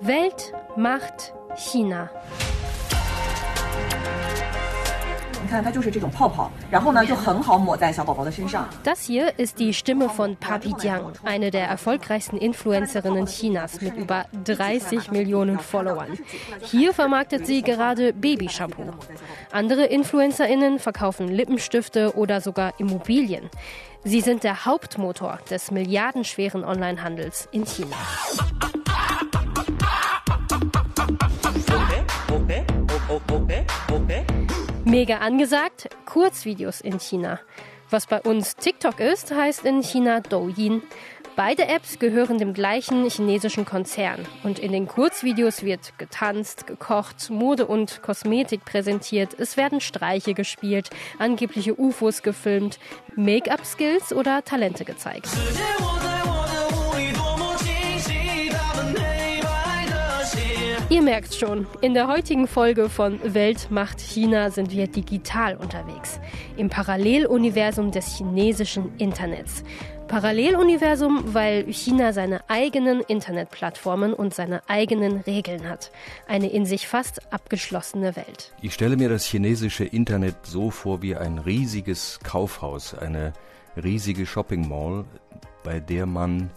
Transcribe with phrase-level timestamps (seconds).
[0.00, 2.10] Welt macht China.
[8.82, 14.26] Das hier ist die Stimme von Papi Jiang, eine der erfolgreichsten Influencerinnen Chinas mit über
[14.44, 16.18] 30 Millionen Followern.
[16.60, 18.90] Hier vermarktet sie gerade Babyshampoo.
[19.52, 23.48] Andere InfluencerInnen verkaufen Lippenstifte oder sogar Immobilien.
[24.04, 27.96] Sie sind der Hauptmotor des milliardenschweren Onlinehandels in China.
[34.84, 37.38] Mega angesagt, Kurzvideos in China.
[37.88, 40.82] Was bei uns TikTok ist, heißt in China Douyin.
[41.36, 44.26] Beide Apps gehören dem gleichen chinesischen Konzern.
[44.42, 49.38] Und in den Kurzvideos wird getanzt, gekocht, Mode und Kosmetik präsentiert.
[49.38, 52.80] Es werden Streiche gespielt, angebliche UFOs gefilmt,
[53.14, 55.28] Make-up-Skills oder Talente gezeigt.
[60.88, 66.20] Ihr merkt schon, in der heutigen Folge von Welt macht China sind wir digital unterwegs.
[66.56, 69.64] Im Paralleluniversum des chinesischen Internets.
[70.06, 75.90] Paralleluniversum, weil China seine eigenen Internetplattformen und seine eigenen Regeln hat.
[76.28, 78.52] Eine in sich fast abgeschlossene Welt.
[78.62, 83.32] Ich stelle mir das chinesische Internet so vor wie ein riesiges Kaufhaus, eine
[83.76, 85.04] riesige Shopping Mall,
[85.64, 86.48] bei der man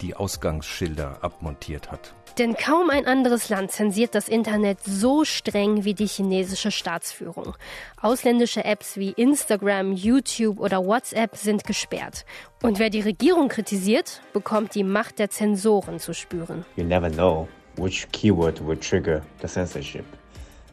[0.00, 2.14] die Ausgangsschilder abmontiert hat.
[2.38, 7.56] Denn kaum ein anderes Land zensiert das Internet so streng wie die chinesische Staatsführung.
[8.00, 12.24] Ausländische Apps wie Instagram, YouTube oder WhatsApp sind gesperrt.
[12.62, 16.64] Und wer die Regierung kritisiert, bekommt die Macht der Zensoren zu spüren.
[16.76, 20.04] You never know which keyword will trigger the censorship.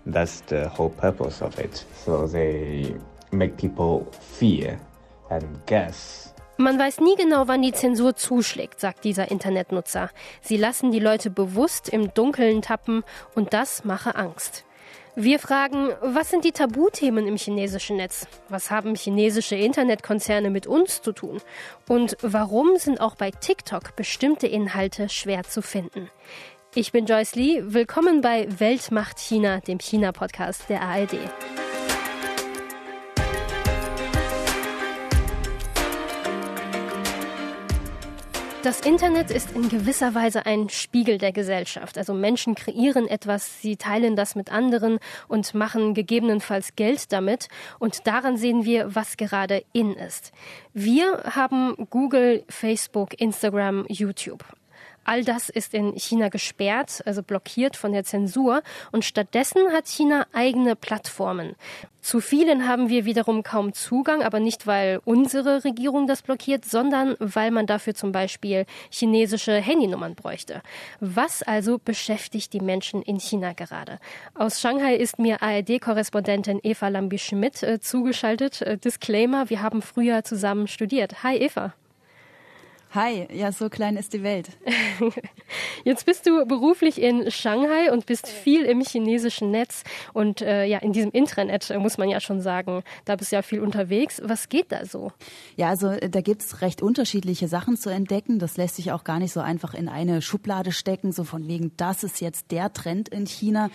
[0.05, 1.85] That's the whole purpose of it.
[2.05, 2.95] So they
[3.31, 4.80] make people fear
[5.30, 10.09] and guess Man weiß nie genau, wann die Zensur zuschlägt, sagt dieser Internetnutzer.
[10.41, 14.65] Sie lassen die Leute bewusst im Dunkeln tappen und das mache Angst.
[15.15, 18.27] Wir fragen, was sind die Tabuthemen im chinesischen Netz?
[18.49, 21.39] Was haben chinesische Internetkonzerne mit uns zu tun?
[21.87, 26.09] Und warum sind auch bei TikTok bestimmte Inhalte schwer zu finden?
[26.75, 31.19] Ich bin Joyce Lee, willkommen bei Weltmacht China, dem China-Podcast der ARD.
[38.61, 41.97] Das Internet ist in gewisser Weise ein Spiegel der Gesellschaft.
[41.97, 44.99] Also Menschen kreieren etwas, sie teilen das mit anderen
[45.30, 47.48] und machen gegebenenfalls Geld damit.
[47.80, 50.33] Und daran sehen wir, was gerade in ist.
[50.73, 54.43] Wir haben Google, Facebook, Instagram, YouTube.
[55.09, 58.61] All das ist in China gesperrt, also blockiert von der Zensur.
[58.92, 61.55] Und stattdessen hat China eigene Plattformen.
[61.99, 67.15] Zu vielen haben wir wiederum kaum Zugang, aber nicht, weil unsere Regierung das blockiert, sondern
[67.17, 70.61] weil man dafür zum Beispiel chinesische Handynummern bräuchte.
[70.99, 73.98] Was also beschäftigt die Menschen in China gerade?
[74.36, 78.61] Aus Shanghai ist mir ARD-Korrespondentin Eva Lambi-Schmidt äh, zugeschaltet.
[78.61, 81.23] Äh, Disclaimer, wir haben früher zusammen studiert.
[81.23, 81.73] Hi Eva.
[82.92, 84.50] Hi, ja, so klein ist die Welt.
[85.83, 89.83] Jetzt bist du beruflich in Shanghai und bist viel im chinesischen Netz
[90.14, 93.44] und äh, ja, in diesem Intranet muss man ja schon sagen, da bist du ja
[93.44, 94.20] viel unterwegs.
[94.26, 95.11] Was geht da so?
[95.55, 98.39] Ja, also da gibt's recht unterschiedliche Sachen zu entdecken.
[98.39, 101.72] Das lässt sich auch gar nicht so einfach in eine Schublade stecken, so von wegen,
[101.78, 103.70] das ist jetzt der Trend in China.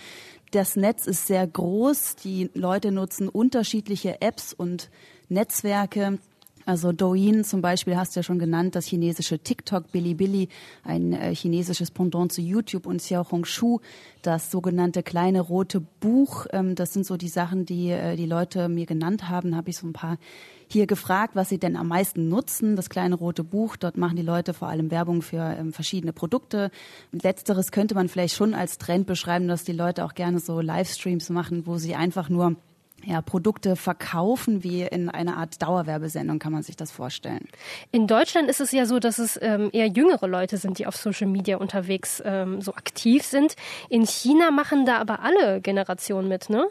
[0.51, 4.89] Das Netz ist sehr groß, die Leute nutzen unterschiedliche Apps und
[5.29, 6.19] Netzwerke.
[6.65, 10.49] Also Douyin zum Beispiel hast du ja schon genannt, das chinesische TikTok, Bilibili,
[10.83, 13.81] ein äh, chinesisisches Pendant zu YouTube und Xiaohongshu,
[14.23, 16.47] das sogenannte kleine rote Buch.
[16.51, 19.55] Ähm, das sind so die Sachen, die äh, die Leute mir genannt haben.
[19.55, 20.17] Habe ich so ein paar
[20.67, 22.75] hier gefragt, was sie denn am meisten nutzen.
[22.75, 26.71] Das kleine rote Buch, dort machen die Leute vor allem Werbung für ähm, verschiedene Produkte.
[27.11, 31.29] Letzteres könnte man vielleicht schon als Trend beschreiben, dass die Leute auch gerne so Livestreams
[31.29, 32.55] machen, wo sie einfach nur
[33.03, 37.47] ja, Produkte verkaufen, wie in einer Art Dauerwerbesendung kann man sich das vorstellen.
[37.91, 40.95] In Deutschland ist es ja so, dass es ähm, eher jüngere Leute sind, die auf
[40.95, 43.55] Social Media unterwegs ähm, so aktiv sind.
[43.89, 46.67] In China machen da aber alle Generationen mit, ne?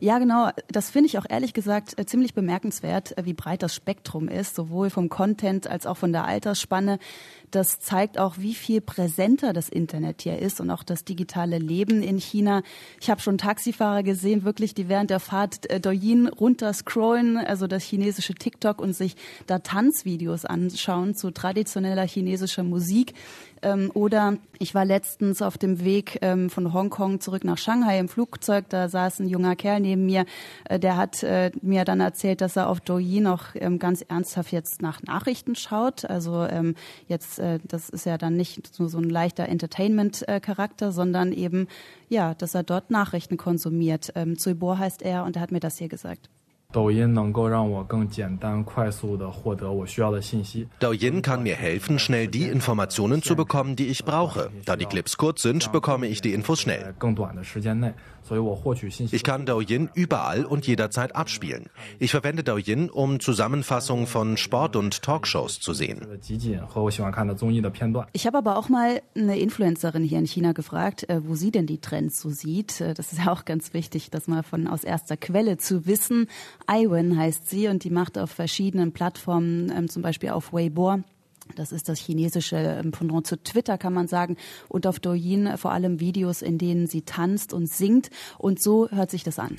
[0.00, 0.50] Ja, genau.
[0.68, 5.08] Das finde ich auch ehrlich gesagt ziemlich bemerkenswert, wie breit das Spektrum ist, sowohl vom
[5.08, 6.98] Content als auch von der Altersspanne.
[7.50, 12.02] Das zeigt auch, wie viel präsenter das Internet hier ist und auch das digitale Leben
[12.02, 12.62] in China.
[13.00, 17.84] Ich habe schon Taxifahrer gesehen, wirklich, die während der Fahrt äh, Douyin runterscrollen, also das
[17.84, 19.16] chinesische TikTok und sich
[19.46, 23.14] da Tanzvideos anschauen zu traditioneller chinesischer Musik.
[23.62, 28.08] Ähm, oder ich war letztens auf dem Weg ähm, von Hongkong zurück nach Shanghai im
[28.08, 28.66] Flugzeug.
[28.68, 30.24] Da saß ein junger Kerl neben mir.
[30.68, 34.52] Äh, der hat äh, mir dann erzählt, dass er auf Douyin auch ähm, ganz ernsthaft
[34.52, 36.04] jetzt nach Nachrichten schaut.
[36.04, 36.74] Also ähm,
[37.06, 41.68] jetzt, äh, das ist ja dann nicht nur so ein leichter Entertainment-Charakter, sondern eben,
[42.08, 44.12] ja, dass er dort Nachrichten konsumiert.
[44.14, 46.28] Ähm, Zuibor heißt er und er hat mir das hier gesagt.
[50.80, 54.50] Douyin kann mir helfen, schnell die Informationen zu bekommen, die ich brauche.
[54.66, 56.94] Da die Clips kurz sind, bekomme ich die Infos schnell.
[59.10, 61.70] Ich kann Douyin überall und jederzeit abspielen.
[61.98, 66.06] Ich verwende Douyin, um Zusammenfassungen von Sport- und Talkshows zu sehen.
[68.12, 71.66] Ich habe aber auch mal eine Influencerin hier in China gefragt, äh, wo sie denn
[71.66, 72.82] die Trends so sieht.
[72.82, 76.28] Äh, das ist ja auch ganz wichtig, das mal von aus erster Quelle zu wissen.
[76.70, 81.02] Iwen heißt sie und die macht auf verschiedenen Plattformen, ähm, zum Beispiel auf Weibo,
[81.56, 84.36] das ist das chinesische ähm, Pendant zu Twitter, kann man sagen.
[84.68, 88.10] Und auf Douyin vor allem Videos, in denen sie tanzt und singt.
[88.38, 89.56] Und so hört sich das an.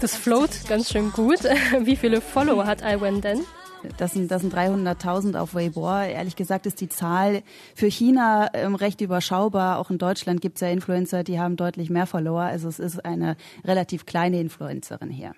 [0.00, 1.40] Das float ganz schön gut.
[1.80, 3.40] Wie viele Follower hat Iwan denn?
[3.98, 5.88] Das sind, das sind 300.000 auf Weibo.
[5.88, 7.42] Ehrlich gesagt ist die Zahl
[7.74, 9.78] für China ähm, recht überschaubar.
[9.78, 12.42] Auch in Deutschland gibt es ja Influencer, die haben deutlich mehr Follower.
[12.42, 15.32] Also es ist eine relativ kleine Influencerin hier.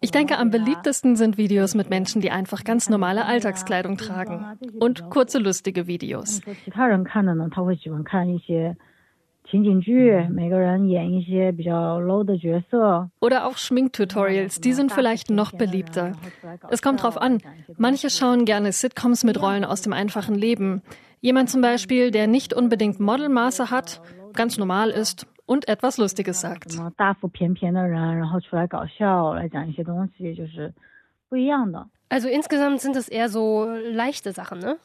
[0.00, 4.44] Ich denke, am beliebtesten sind Videos mit Menschen, die einfach ganz normale Alltagskleidung tragen
[4.78, 6.40] und kurze lustige Videos.
[13.20, 16.12] Oder auch Schminktutorials, die sind vielleicht noch beliebter.
[16.70, 17.38] Es kommt drauf an.
[17.76, 20.82] Manche schauen gerne Sitcoms mit Rollen aus dem einfachen Leben.
[21.20, 24.00] Jemand zum Beispiel, der nicht unbedingt Modelmaße hat,
[24.32, 26.72] ganz normal ist und etwas Lustiges sagt.
[32.08, 34.76] Also insgesamt sind es eher so leichte Sachen, ne?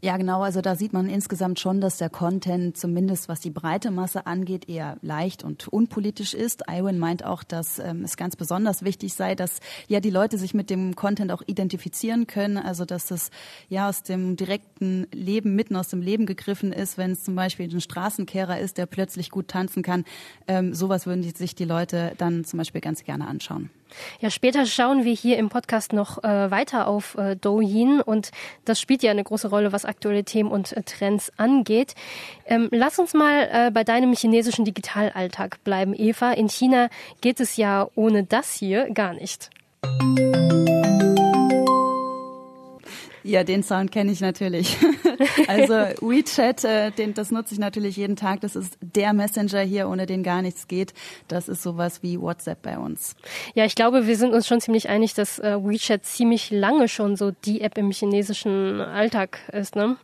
[0.00, 0.42] Ja, genau.
[0.42, 4.68] Also da sieht man insgesamt schon, dass der Content zumindest was die breite Masse angeht
[4.68, 6.62] eher leicht und unpolitisch ist.
[6.70, 9.58] Iwan meint auch, dass ähm, es ganz besonders wichtig sei, dass
[9.88, 12.58] ja die Leute sich mit dem Content auch identifizieren können.
[12.58, 13.30] Also dass das
[13.68, 17.68] ja aus dem direkten Leben, mitten aus dem Leben gegriffen ist, wenn es zum Beispiel
[17.68, 20.04] ein Straßenkehrer ist, der plötzlich gut tanzen kann.
[20.46, 23.70] Ähm, sowas würden sich die Leute dann zum Beispiel ganz gerne anschauen.
[24.20, 28.30] Ja, später schauen wir hier im Podcast noch äh, weiter auf äh, Douyin und
[28.64, 31.94] das spielt ja eine große Rolle, was aktuelle Themen und äh, Trends angeht.
[32.46, 36.32] Ähm, lass uns mal äh, bei deinem chinesischen Digitalalltag bleiben, Eva.
[36.32, 36.88] In China
[37.20, 39.50] geht es ja ohne das hier gar nicht.
[43.22, 44.76] Ja, den Sound kenne ich natürlich.
[45.48, 48.40] also WeChat, äh, den, das nutze ich natürlich jeden Tag.
[48.40, 50.94] Das ist der Messenger hier, ohne den gar nichts geht.
[51.28, 53.16] Das ist sowas wie WhatsApp bei uns.
[53.54, 57.16] Ja, ich glaube, wir sind uns schon ziemlich einig, dass äh, WeChat ziemlich lange schon
[57.16, 59.96] so die App im chinesischen Alltag ist, ne?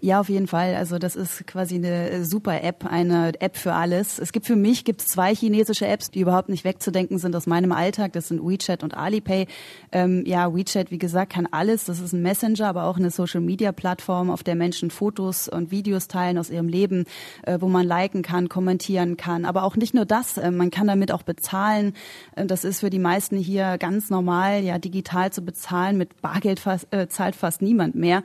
[0.00, 0.74] Ja, auf jeden Fall.
[0.74, 4.18] Also das ist quasi eine super App, eine App für alles.
[4.18, 7.46] Es gibt für mich gibt es zwei chinesische Apps, die überhaupt nicht wegzudenken sind aus
[7.46, 8.12] meinem Alltag.
[8.12, 9.46] Das sind WeChat und Alipay.
[9.92, 11.84] Ähm, ja, WeChat, wie gesagt, kann alles.
[11.84, 16.38] Das ist ein Messenger, aber auch eine Social-Media-Plattform, auf der Menschen Fotos und Videos teilen
[16.38, 17.04] aus ihrem Leben,
[17.42, 19.44] äh, wo man liken kann, kommentieren kann.
[19.44, 21.94] Aber auch nicht nur das, äh, man kann damit auch bezahlen.
[22.36, 25.98] Äh, das ist für die meisten hier ganz normal, ja, digital zu bezahlen.
[25.98, 28.22] Mit Bargeld fast, äh, zahlt fast niemand mehr.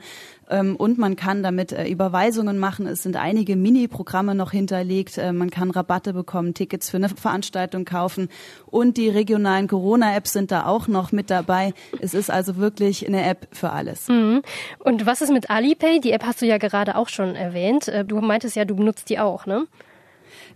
[0.48, 2.86] Ähm, und man kann damit äh, Überweisungen machen.
[2.86, 5.18] Es sind einige Mini-Programme noch hinterlegt.
[5.18, 8.28] Äh, man kann Rabatte bekommen, Tickets für eine Veranstaltung kaufen.
[8.66, 11.74] Und die regionalen Corona-Apps sind da auch noch mit dabei.
[12.00, 14.08] Es ist also wirklich eine App für alles.
[14.08, 14.42] Mhm.
[14.78, 16.00] Und was ist mit Alipay?
[16.00, 17.88] Die App hast du ja gerade auch schon erwähnt.
[17.88, 19.66] Äh, du meintest ja, du benutzt die auch, ne?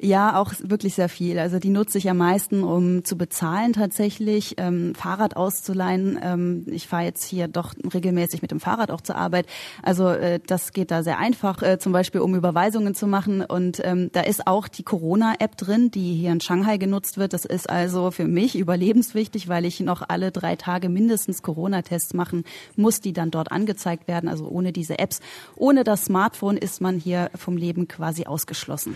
[0.03, 1.39] Ja, auch wirklich sehr viel.
[1.39, 6.19] Also die nutze ich am meisten, um zu bezahlen tatsächlich, ähm, Fahrrad auszuleihen.
[6.23, 9.45] Ähm, ich fahre jetzt hier doch regelmäßig mit dem Fahrrad auch zur Arbeit.
[9.83, 13.43] Also äh, das geht da sehr einfach, äh, zum Beispiel um Überweisungen zu machen.
[13.43, 17.35] Und ähm, da ist auch die Corona-App drin, die hier in Shanghai genutzt wird.
[17.35, 22.45] Das ist also für mich überlebenswichtig, weil ich noch alle drei Tage mindestens Corona-Tests machen
[22.75, 24.31] muss, die dann dort angezeigt werden.
[24.31, 25.21] Also ohne diese Apps,
[25.57, 28.95] ohne das Smartphone ist man hier vom Leben quasi ausgeschlossen.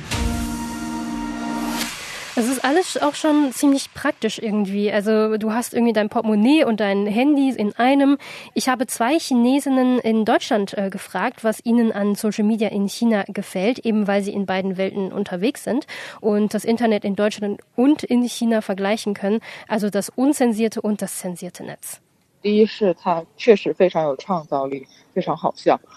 [2.36, 4.90] Es ist alles auch schon ziemlich praktisch irgendwie.
[4.90, 8.18] Also du hast irgendwie dein Portemonnaie und dein Handy in einem.
[8.54, 13.22] Ich habe zwei Chinesinnen in Deutschland äh, gefragt, was ihnen an Social Media in China
[13.28, 15.86] gefällt, eben weil sie in beiden Welten unterwegs sind
[16.20, 19.38] und das Internet in Deutschland und in China vergleichen können.
[19.68, 22.00] Also das unzensierte und das zensierte Netz.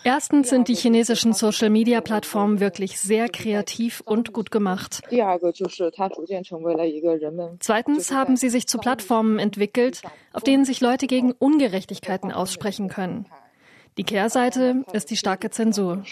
[0.04, 5.02] Erstens sind die chinesischen Social-Media-Plattformen wirklich sehr kreativ und gut gemacht.
[7.60, 10.02] Zweitens haben sie sich zu Plattformen entwickelt,
[10.34, 13.26] auf denen sich Leute gegen Ungerechtigkeiten aussprechen können.
[13.98, 16.04] Die Kehrseite ist die starke Zensur.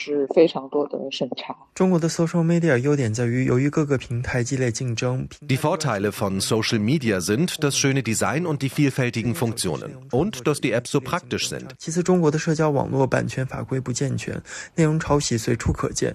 [5.41, 9.97] Die Vorteile von Social Media sind das schöne Design und die vielfältigen Funktionen.
[10.11, 11.75] Und dass die Apps so praktisch sind.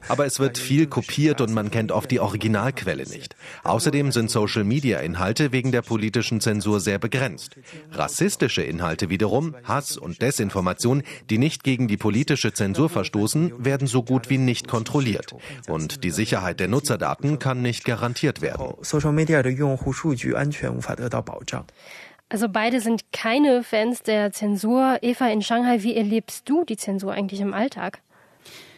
[0.08, 3.36] Aber es wird viel kopiert und man kennt oft die Originalquelle nicht.
[3.62, 7.56] Außerdem sind Social Media Inhalte wegen der politischen Zensur sehr begrenzt.
[7.92, 13.86] Rassistische Inhalte wiederum, Hass und Desinformation, die nicht nicht gegen die politische Zensur verstoßen, werden
[13.86, 15.34] so gut wie nicht kontrolliert.
[15.68, 18.74] Und die Sicherheit der Nutzerdaten kann nicht garantiert werden.
[22.32, 24.98] Also beide sind keine Fans der Zensur.
[25.02, 28.00] Eva, in Shanghai, wie erlebst du die Zensur eigentlich im Alltag?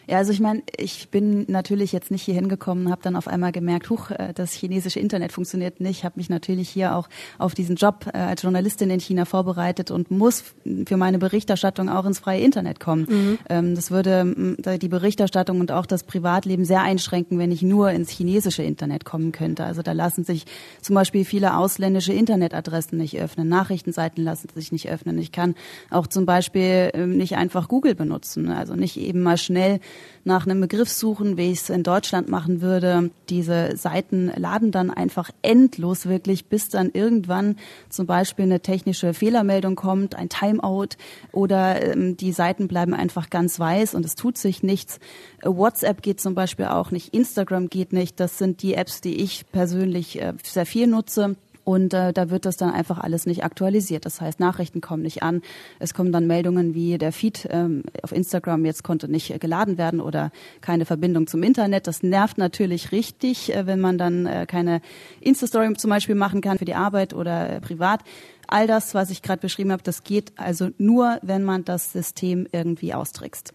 [0.07, 3.51] Ja, also ich meine, ich bin natürlich jetzt nicht hier hingekommen, habe dann auf einmal
[3.51, 7.07] gemerkt, huch, äh, das chinesische Internet funktioniert nicht, habe mich natürlich hier auch
[7.37, 10.43] auf diesen Job äh, als Journalistin in China vorbereitet und muss
[10.85, 13.07] für meine Berichterstattung auch ins freie Internet kommen.
[13.09, 13.39] Mhm.
[13.49, 18.09] Ähm, das würde die Berichterstattung und auch das Privatleben sehr einschränken, wenn ich nur ins
[18.09, 19.63] chinesische Internet kommen könnte.
[19.63, 20.45] Also da lassen sich
[20.81, 25.17] zum Beispiel viele ausländische Internetadressen nicht öffnen, Nachrichtenseiten lassen sich nicht öffnen.
[25.17, 25.55] Ich kann
[25.89, 29.79] auch zum Beispiel ähm, nicht einfach Google benutzen, also nicht eben mal schnell
[30.25, 33.11] nach einem Begriff suchen, wie ich es in Deutschland machen würde.
[33.29, 37.57] Diese Seiten laden dann einfach endlos wirklich, bis dann irgendwann
[37.89, 40.89] zum Beispiel eine technische Fehlermeldung kommt, ein Timeout
[41.31, 44.99] oder ähm, die Seiten bleiben einfach ganz weiß und es tut sich nichts.
[45.43, 48.19] WhatsApp geht zum Beispiel auch nicht, Instagram geht nicht.
[48.19, 51.35] Das sind die Apps, die ich persönlich äh, sehr viel nutze.
[51.63, 54.05] Und äh, da wird das dann einfach alles nicht aktualisiert.
[54.05, 55.41] Das heißt, Nachrichten kommen nicht an.
[55.79, 60.01] Es kommen dann Meldungen wie der Feed ähm, auf Instagram jetzt konnte nicht geladen werden
[60.01, 61.87] oder keine Verbindung zum Internet.
[61.87, 64.81] Das nervt natürlich richtig, äh, wenn man dann äh, keine
[65.21, 68.01] Insta-Story zum Beispiel machen kann für die Arbeit oder äh, privat.
[68.47, 72.45] All das, was ich gerade beschrieben habe, das geht also nur, wenn man das System
[72.51, 73.53] irgendwie austrickst.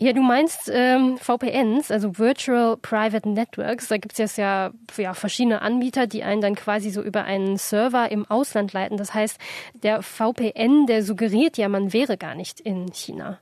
[0.00, 3.88] Ja, du meinst ähm, VPNs, also Virtual Private Networks.
[3.88, 8.08] Da gibt es ja, ja verschiedene Anbieter, die einen dann quasi so über einen Server
[8.12, 8.96] im Ausland leiten.
[8.96, 9.40] Das heißt,
[9.82, 13.40] der VPN, der suggeriert ja, man wäre gar nicht in China.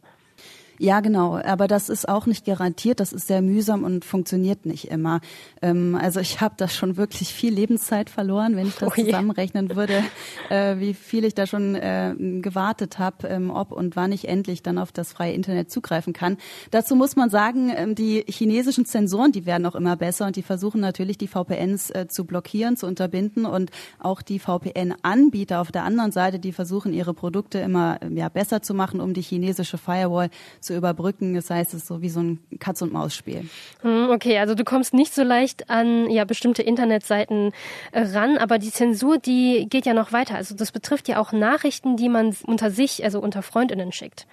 [0.78, 1.36] Ja, genau.
[1.36, 3.00] Aber das ist auch nicht garantiert.
[3.00, 5.20] Das ist sehr mühsam und funktioniert nicht immer.
[5.62, 9.74] Ähm, also ich habe da schon wirklich viel Lebenszeit verloren, wenn ich das oh zusammenrechnen
[9.74, 10.02] würde,
[10.50, 14.62] äh, wie viel ich da schon äh, gewartet habe, ähm, ob und wann ich endlich
[14.62, 16.36] dann auf das freie Internet zugreifen kann.
[16.70, 20.42] Dazu muss man sagen, ähm, die chinesischen Zensoren, die werden auch immer besser und die
[20.42, 25.84] versuchen natürlich die VPNs äh, zu blockieren, zu unterbinden und auch die VPN-Anbieter auf der
[25.84, 30.30] anderen Seite, die versuchen ihre Produkte immer ja, besser zu machen, um die chinesische Firewall
[30.66, 31.34] zu überbrücken.
[31.34, 33.48] Das heißt, es ist so wie so ein Katz-und-Maus-Spiel.
[33.80, 37.52] Hm, okay, also du kommst nicht so leicht an ja bestimmte Internetseiten
[37.92, 40.34] äh, ran, aber die Zensur, die geht ja noch weiter.
[40.34, 44.26] Also das betrifft ja auch Nachrichten, die man unter sich, also unter Freundinnen schickt.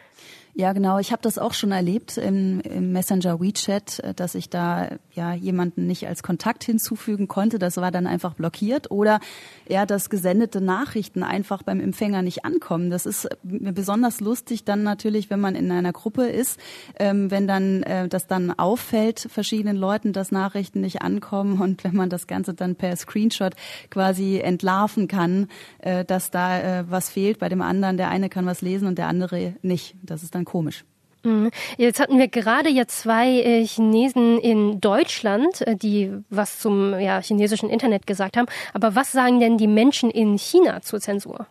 [0.56, 1.00] Ja, genau.
[1.00, 5.88] Ich habe das auch schon erlebt im, im, Messenger WeChat, dass ich da ja jemanden
[5.88, 7.58] nicht als Kontakt hinzufügen konnte.
[7.58, 8.92] Das war dann einfach blockiert.
[8.92, 9.20] Oder
[9.68, 12.92] ja, dass gesendete Nachrichten einfach beim Empfänger nicht ankommen.
[12.92, 16.60] Das ist besonders lustig dann natürlich, wenn man in einer Gruppe ist,
[17.00, 21.96] ähm, wenn dann äh, das dann auffällt verschiedenen Leuten, dass Nachrichten nicht ankommen und wenn
[21.96, 23.56] man das Ganze dann per Screenshot
[23.90, 25.48] quasi entlarven kann,
[25.80, 27.98] äh, dass da äh, was fehlt bei dem anderen.
[27.98, 29.96] Der eine kann was lesen und der andere nicht.
[30.04, 30.86] Das ist dann dann komisch.
[31.24, 31.52] Mhm.
[31.78, 37.22] Jetzt hatten wir gerade ja zwei äh, Chinesen in Deutschland, äh, die was zum ja,
[37.22, 38.48] chinesischen Internet gesagt haben.
[38.74, 41.48] Aber was sagen denn die Menschen in China zur Zensur?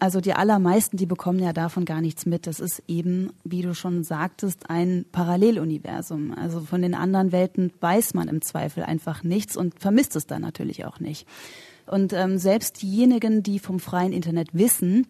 [0.00, 2.48] Also die allermeisten, die bekommen ja davon gar nichts mit.
[2.48, 6.34] Das ist eben, wie du schon sagtest, ein Paralleluniversum.
[6.36, 10.42] Also von den anderen Welten weiß man im Zweifel einfach nichts und vermisst es dann
[10.42, 11.28] natürlich auch nicht.
[11.86, 15.06] Und ähm, selbst diejenigen, die vom freien Internet wissen,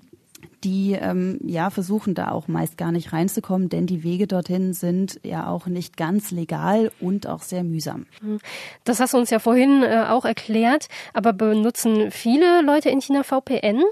[0.65, 5.21] die ähm, ja versuchen da auch meist gar nicht reinzukommen, denn die Wege dorthin sind
[5.23, 8.07] ja auch nicht ganz legal und auch sehr mühsam.
[8.21, 8.39] Hm.
[8.85, 13.23] Das hast du uns ja vorhin äh, auch erklärt, aber benutzen viele Leute in China
[13.23, 13.83] VPN?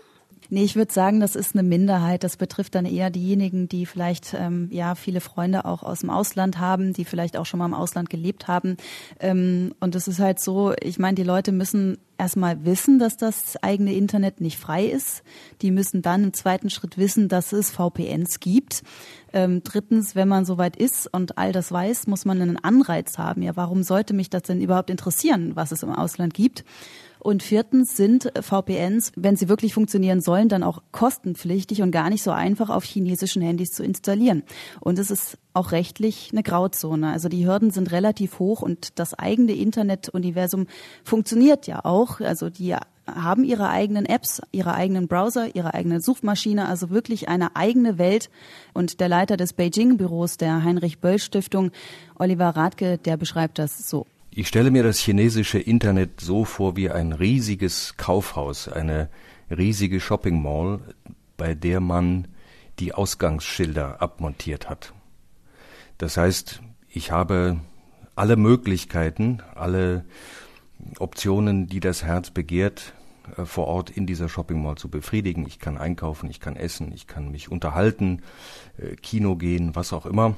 [0.54, 2.24] Nee, ich würde sagen, das ist eine Minderheit.
[2.24, 6.58] Das betrifft dann eher diejenigen, die vielleicht ähm, ja viele Freunde auch aus dem Ausland
[6.58, 8.76] haben, die vielleicht auch schon mal im Ausland gelebt haben.
[9.18, 13.60] Ähm, und es ist halt so, ich meine, die Leute müssen erstmal wissen, dass das
[13.64, 15.24] eigene Internet nicht frei ist.
[15.60, 18.84] Die müssen dann im zweiten Schritt wissen, dass es VPNs gibt.
[19.32, 23.42] Ähm, drittens, wenn man soweit ist und all das weiß, muss man einen Anreiz haben.
[23.42, 26.64] Ja, warum sollte mich das denn überhaupt interessieren, was es im Ausland gibt?
[27.22, 32.24] Und viertens sind VPNs, wenn sie wirklich funktionieren sollen, dann auch kostenpflichtig und gar nicht
[32.24, 34.42] so einfach auf chinesischen Handys zu installieren.
[34.80, 37.12] Und es ist auch rechtlich eine Grauzone.
[37.12, 40.66] Also die Hürden sind relativ hoch und das eigene Internetuniversum
[41.04, 42.18] funktioniert ja auch.
[42.18, 42.74] Also die
[43.06, 48.30] haben ihre eigenen Apps, ihre eigenen Browser, ihre eigene Suchmaschine, also wirklich eine eigene Welt.
[48.72, 51.70] Und der Leiter des Beijing-Büros der Heinrich-Böll-Stiftung,
[52.18, 54.06] Oliver Radke, der beschreibt das so.
[54.34, 59.10] Ich stelle mir das chinesische Internet so vor wie ein riesiges Kaufhaus, eine
[59.50, 60.80] riesige Shopping Mall,
[61.36, 62.28] bei der man
[62.78, 64.94] die Ausgangsschilder abmontiert hat.
[65.98, 67.60] Das heißt, ich habe
[68.14, 70.06] alle Möglichkeiten, alle
[70.98, 72.94] Optionen, die das Herz begehrt,
[73.36, 75.46] äh, vor Ort in dieser Shopping Mall zu befriedigen.
[75.46, 78.22] Ich kann einkaufen, ich kann essen, ich kann mich unterhalten,
[78.78, 80.36] äh, Kino gehen, was auch immer.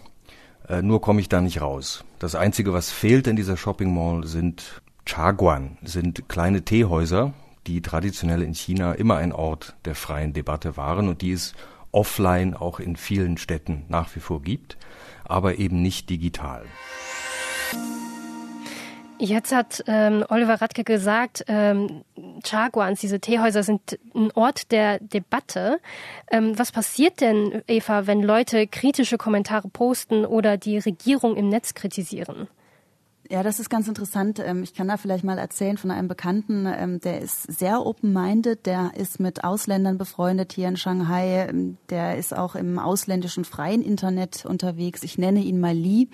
[0.68, 2.04] Äh, nur komme ich da nicht raus.
[2.18, 7.34] Das Einzige, was fehlt in dieser Shopping Mall, sind Chaguan, sind kleine Teehäuser,
[7.66, 11.54] die traditionell in China immer ein Ort der freien Debatte waren und die es
[11.92, 14.76] offline auch in vielen Städten nach wie vor gibt,
[15.24, 16.64] aber eben nicht digital.
[19.18, 22.02] Jetzt hat ähm, Oliver Radke gesagt, ähm,
[22.42, 25.78] Chaguans, diese Teehäuser sind ein Ort der Debatte.
[26.30, 31.74] Ähm, was passiert denn, Eva, wenn Leute kritische Kommentare posten oder die Regierung im Netz
[31.74, 32.48] kritisieren?
[33.30, 34.38] Ja, das ist ganz interessant.
[34.38, 38.66] Ähm, ich kann da vielleicht mal erzählen von einem Bekannten, ähm, der ist sehr open-minded,
[38.66, 43.82] der ist mit Ausländern befreundet hier in Shanghai, ähm, der ist auch im ausländischen freien
[43.82, 45.02] Internet unterwegs.
[45.02, 46.08] Ich nenne ihn mal Li.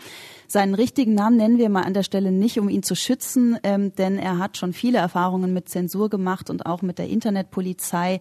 [0.50, 4.18] Seinen richtigen Namen nennen wir mal an der Stelle nicht, um ihn zu schützen, denn
[4.18, 8.20] er hat schon viele Erfahrungen mit Zensur gemacht und auch mit der Internetpolizei,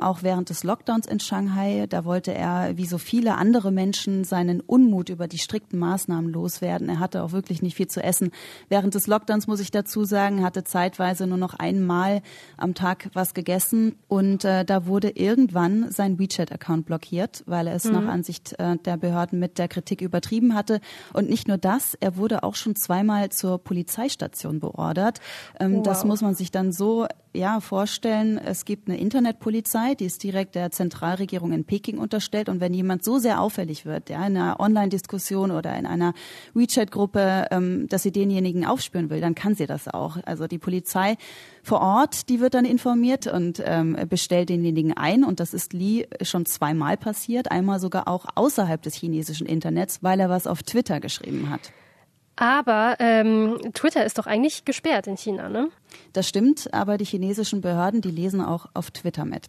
[0.00, 1.86] auch während des Lockdowns in Shanghai.
[1.88, 6.88] Da wollte er, wie so viele andere Menschen, seinen Unmut über die strikten Maßnahmen loswerden.
[6.88, 8.30] Er hatte auch wirklich nicht viel zu essen essen.
[8.68, 12.22] Während des Lockdowns, muss ich dazu sagen, hatte zeitweise nur noch einmal
[12.56, 17.84] am Tag was gegessen und äh, da wurde irgendwann sein WeChat-Account blockiert, weil er es
[17.84, 17.92] mhm.
[17.92, 20.80] nach Ansicht äh, der Behörden mit der Kritik übertrieben hatte.
[21.12, 25.20] Und nicht nur das, er wurde auch schon zweimal zur Polizeistation beordert.
[25.58, 25.82] Ähm, wow.
[25.82, 30.54] Das muss man sich dann so ja, vorstellen, es gibt eine Internetpolizei, die ist direkt
[30.54, 32.48] der Zentralregierung in Peking unterstellt.
[32.48, 36.12] Und wenn jemand so sehr auffällig wird, ja, in einer Online-Diskussion oder in einer
[36.52, 40.18] WeChat-Gruppe, ähm, dass sie denjenigen aufspüren will, dann kann sie das auch.
[40.24, 41.16] Also die Polizei
[41.62, 45.24] vor Ort, die wird dann informiert und ähm, bestellt denjenigen ein.
[45.24, 50.20] Und das ist Li schon zweimal passiert, einmal sogar auch außerhalb des chinesischen Internets, weil
[50.20, 51.72] er was auf Twitter geschrieben hat.
[52.36, 55.68] Aber ähm, Twitter ist doch eigentlich gesperrt in China, ne?
[56.12, 59.48] Das stimmt, aber die chinesischen Behörden, die lesen auch auf Twitter mit.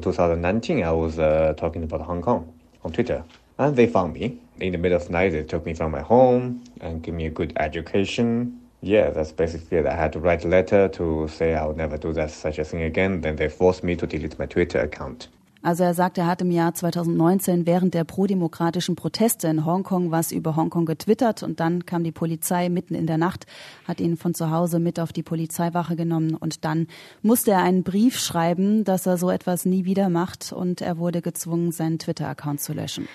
[0.00, 2.48] 2019, I was uh, talking about Hong Kong
[2.82, 3.24] on Twitter,
[3.58, 5.32] and they found me in the middle of the night.
[5.32, 8.58] They took me from my home and give me a good education.
[8.80, 9.86] Yeah, that's basically it.
[9.86, 12.64] I had to write a letter to say I would never do that such a
[12.64, 13.20] thing again.
[13.20, 15.28] Then they forced me to delete my Twitter account.
[15.62, 20.32] Also er sagt, er hat im Jahr 2019 während der prodemokratischen Proteste in Hongkong was
[20.32, 23.46] über Hongkong getwittert und dann kam die Polizei mitten in der Nacht,
[23.86, 26.88] hat ihn von zu Hause mit auf die Polizeiwache genommen und dann
[27.22, 31.22] musste er einen Brief schreiben, dass er so etwas nie wieder macht und er wurde
[31.22, 33.06] gezwungen, seinen Twitter-Account zu löschen.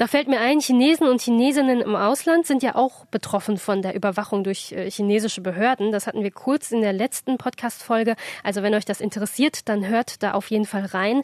[0.00, 3.94] Da fällt mir ein, Chinesen und Chinesinnen im Ausland sind ja auch betroffen von der
[3.94, 5.92] Überwachung durch äh, chinesische Behörden.
[5.92, 8.16] Das hatten wir kurz in der letzten Podcast-Folge.
[8.42, 11.20] Also wenn euch das interessiert, dann hört da auf jeden Fall rein.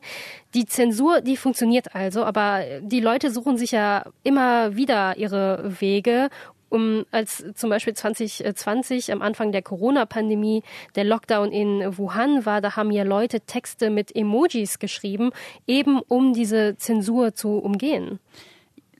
[0.52, 6.28] Die Zensur, die funktioniert also, aber die Leute suchen sich ja immer wieder ihre Wege
[6.68, 10.62] um als zum Beispiel 2020 am Anfang der Corona-Pandemie
[10.96, 15.30] der Lockdown in Wuhan war, da haben ja Leute Texte mit Emojis geschrieben,
[15.66, 18.18] eben um diese Zensur zu umgehen.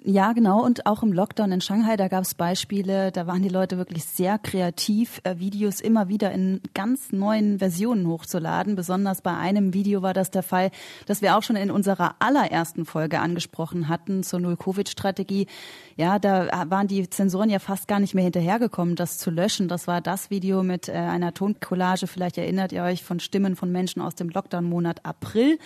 [0.09, 0.65] Ja, genau.
[0.65, 4.05] Und auch im Lockdown in Shanghai, da gab es Beispiele, da waren die Leute wirklich
[4.05, 8.77] sehr kreativ, äh, Videos immer wieder in ganz neuen Versionen hochzuladen.
[8.77, 10.71] Besonders bei einem Video war das der Fall,
[11.07, 15.49] das wir auch schon in unserer allerersten Folge angesprochen hatten zur Null-Covid-Strategie.
[15.99, 19.67] Ja, da waren die Zensoren ja fast gar nicht mehr hinterhergekommen, das zu löschen.
[19.67, 22.07] Das war das Video mit äh, einer Toncollage.
[22.07, 25.59] Vielleicht erinnert ihr euch von Stimmen von Menschen aus dem Lockdown-Monat April.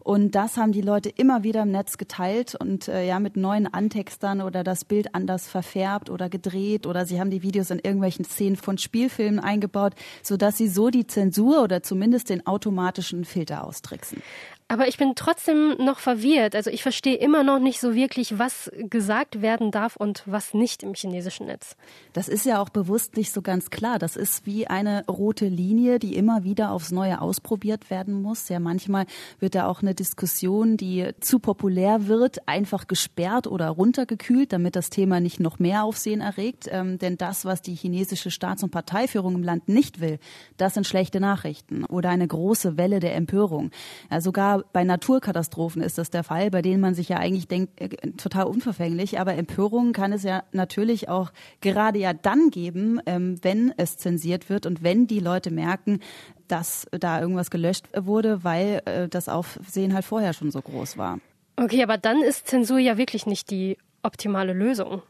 [0.00, 3.66] Und das haben die Leute immer wieder im Netz geteilt und äh, ja mit neuen
[3.66, 8.26] Antextern oder das Bild anders verfärbt oder gedreht oder sie haben die Videos in irgendwelchen
[8.26, 14.22] Szenen von Spielfilmen eingebaut, sodass sie so die Zensur oder zumindest den automatischen Filter austricksen.
[14.70, 16.54] Aber ich bin trotzdem noch verwirrt.
[16.54, 20.82] Also ich verstehe immer noch nicht so wirklich, was gesagt werden darf und was nicht
[20.82, 21.74] im chinesischen Netz.
[22.12, 23.98] Das ist ja auch bewusst nicht so ganz klar.
[23.98, 28.50] Das ist wie eine rote Linie, die immer wieder aufs Neue ausprobiert werden muss.
[28.50, 29.06] Ja, manchmal
[29.40, 34.90] wird da auch eine Diskussion, die zu populär wird, einfach gesperrt oder runtergekühlt, damit das
[34.90, 36.68] Thema nicht noch mehr Aufsehen erregt.
[36.70, 40.18] Ähm, denn das, was die chinesische Staats- und Parteiführung im Land nicht will,
[40.58, 43.70] das sind schlechte Nachrichten oder eine große Welle der Empörung.
[44.10, 47.80] Ja, sogar bei Naturkatastrophen ist das der Fall, bei denen man sich ja eigentlich denkt,
[47.80, 49.20] äh, total unverfänglich.
[49.20, 54.50] Aber Empörungen kann es ja natürlich auch gerade ja dann geben, ähm, wenn es zensiert
[54.50, 56.00] wird und wenn die Leute merken,
[56.48, 61.20] dass da irgendwas gelöscht wurde, weil äh, das Aufsehen halt vorher schon so groß war.
[61.56, 65.02] Okay, aber dann ist Zensur ja wirklich nicht die optimale Lösung.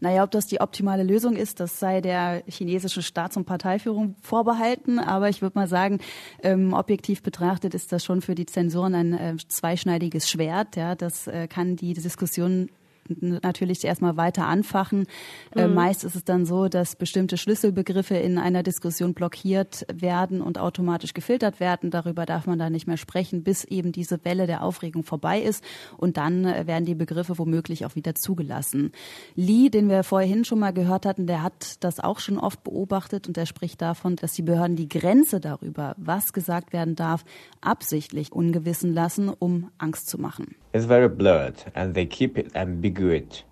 [0.00, 4.98] Naja, ob das die optimale Lösung ist, das sei der chinesischen Staats- und Parteiführung vorbehalten.
[4.98, 5.98] Aber ich würde mal sagen,
[6.42, 10.76] ähm, objektiv betrachtet ist das schon für die Zensoren ein äh, zweischneidiges Schwert.
[10.76, 12.70] Ja, das äh, kann die Diskussion
[13.20, 15.06] natürlich erstmal weiter anfachen.
[15.54, 15.72] Äh, mhm.
[15.72, 20.58] Äh, meist ist es dann so, dass bestimmte Schlüsselbegriffe in einer Diskussion blockiert werden und
[20.58, 21.90] automatisch gefiltert werden.
[21.90, 25.64] Darüber darf man dann nicht mehr sprechen, bis eben diese Welle der Aufregung vorbei ist.
[25.96, 28.92] Und dann äh, werden die Begriffe womöglich auch wieder zugelassen.
[29.34, 33.28] Lee, den wir vorhin schon mal gehört hatten, der hat das auch schon oft beobachtet
[33.28, 37.24] und er spricht davon, dass die Behörden die Grenze darüber, was gesagt werden darf,
[37.60, 40.54] absichtlich ungewissen lassen, um Angst zu machen.
[40.72, 43.42] It's very blurred and they keep it ambiguous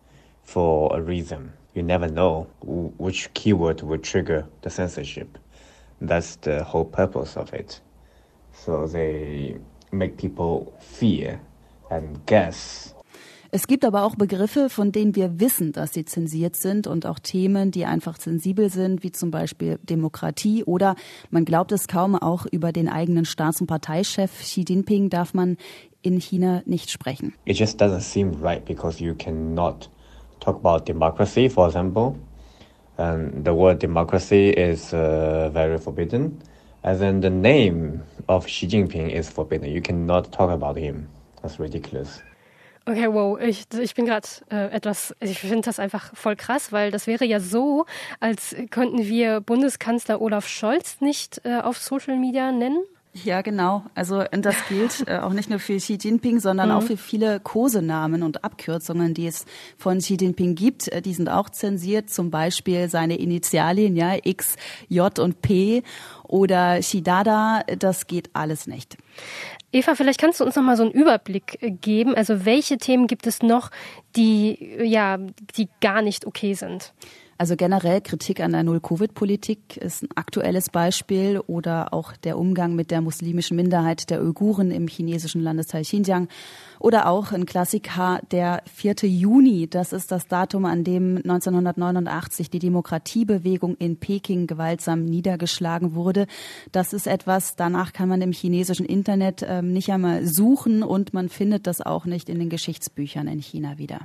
[0.44, 1.52] for a reason.
[1.74, 5.36] You never know which keyword will trigger the censorship.
[6.00, 7.80] That's the whole purpose of it.
[8.52, 9.58] So they
[9.90, 11.40] make people fear
[11.90, 12.94] and guess
[13.50, 17.18] Es gibt aber auch Begriffe, von denen wir wissen, dass sie zensiert sind und auch
[17.18, 20.96] Themen, die einfach sensibel sind, wie zum Beispiel Demokratie oder
[21.30, 25.56] man glaubt es kaum, auch über den eigenen Staats- und Parteichef Xi Jinping darf man
[26.02, 27.32] in China nicht sprechen.
[27.46, 29.88] It just doesn't seem right because you cannot
[30.40, 32.16] talk about democracy, for example.
[32.98, 36.42] And the word democracy is uh, very forbidden.
[36.82, 39.70] And then the name of Xi Jinping is forbidden.
[39.70, 41.08] You cannot talk about him.
[41.40, 42.20] That's ridiculous.
[42.88, 46.90] Okay, wow, ich, ich bin gerade äh, etwas, ich finde das einfach voll krass, weil
[46.90, 47.84] das wäre ja so,
[48.18, 52.82] als könnten wir Bundeskanzler Olaf Scholz nicht äh, auf Social Media nennen.
[53.12, 53.84] Ja, genau.
[53.94, 56.76] Also das gilt äh, auch nicht nur für Xi Jinping, sondern mhm.
[56.76, 59.44] auch für viele Kosenamen und Abkürzungen, die es
[59.76, 60.88] von Xi Jinping gibt.
[60.88, 64.56] Äh, die sind auch zensiert, zum Beispiel seine Initialien, ja, X,
[64.88, 65.82] J und P
[66.24, 67.64] oder Shidada.
[67.78, 68.96] Das geht alles nicht.
[69.70, 72.14] Eva, vielleicht kannst du uns noch mal so einen Überblick äh, geben.
[72.14, 73.70] Also welche Themen gibt es noch,
[74.16, 75.18] die ja,
[75.56, 76.94] die gar nicht okay sind?
[77.40, 82.90] Also generell Kritik an der Null-Covid-Politik ist ein aktuelles Beispiel oder auch der Umgang mit
[82.90, 86.26] der muslimischen Minderheit der Uiguren im chinesischen Landesteil Xinjiang
[86.80, 89.08] oder auch ein Klassiker der 4.
[89.08, 89.68] Juni.
[89.70, 96.26] Das ist das Datum, an dem 1989 die Demokratiebewegung in Peking gewaltsam niedergeschlagen wurde.
[96.72, 101.28] Das ist etwas, danach kann man im chinesischen Internet äh, nicht einmal suchen und man
[101.28, 104.00] findet das auch nicht in den Geschichtsbüchern in China wieder.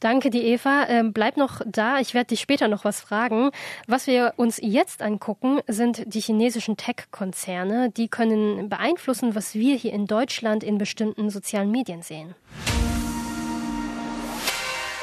[0.00, 0.86] Danke die Eva.
[0.88, 1.98] Ähm, bleib noch da.
[1.98, 3.50] Ich werde dich später noch was fragen.
[3.86, 7.90] Was wir uns jetzt angucken, sind die chinesischen Tech-Konzerne.
[7.90, 12.34] Die können beeinflussen, was wir hier in Deutschland in bestimmten sozialen Medien sehen.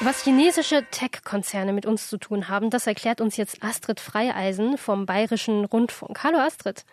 [0.01, 5.05] Was chinesische Tech-Konzerne mit uns zu tun haben, das erklärt uns jetzt Astrid Freieisen vom
[5.05, 6.23] Bayerischen Rundfunk.
[6.23, 6.85] Hallo Astrid.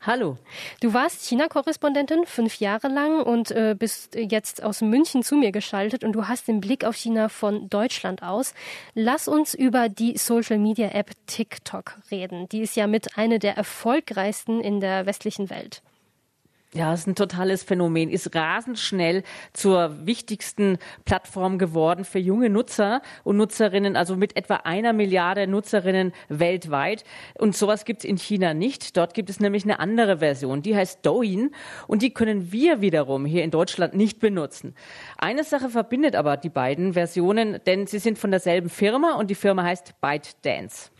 [0.00, 0.38] Hallo.
[0.80, 6.04] Du warst China-Korrespondentin fünf Jahre lang und äh, bist jetzt aus München zu mir geschaltet
[6.04, 8.54] und du hast den Blick auf China von Deutschland aus.
[8.94, 12.48] Lass uns über die Social-Media-App TikTok reden.
[12.50, 15.82] Die ist ja mit einer der erfolgreichsten in der westlichen Welt.
[16.74, 19.22] Ja, es ist ein totales Phänomen, ist rasend schnell
[19.54, 20.76] zur wichtigsten
[21.06, 27.04] Plattform geworden für junge Nutzer und Nutzerinnen, also mit etwa einer Milliarde Nutzerinnen weltweit.
[27.38, 28.98] Und sowas gibt es in China nicht.
[28.98, 31.52] Dort gibt es nämlich eine andere Version, die heißt Douyin
[31.86, 34.74] und die können wir wiederum hier in Deutschland nicht benutzen.
[35.16, 39.36] Eine Sache verbindet aber die beiden Versionen, denn sie sind von derselben Firma und die
[39.36, 40.90] Firma heißt ByteDance.